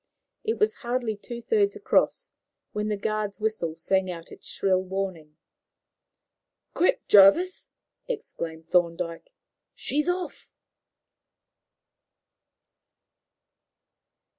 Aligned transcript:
It 0.43 0.57
was 0.57 0.73
hardly 0.81 1.15
two 1.15 1.43
thirds 1.43 1.75
across 1.75 2.31
when 2.71 2.87
the 2.87 2.97
guard's 2.97 3.39
whistle 3.39 3.75
sang 3.75 4.09
out 4.09 4.31
its 4.31 4.47
shrill 4.47 4.81
warning. 4.81 5.37
"Quick, 6.73 7.07
Jervis," 7.07 7.69
exclaimed 8.07 8.67
Thorndyke; 8.71 9.31
"she's 9.75 10.09
off!" 10.09 10.49